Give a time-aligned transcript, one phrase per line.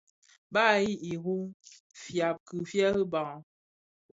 [0.53, 1.35] Bàb i iru
[2.01, 3.37] fyàbki fyëë rembàg.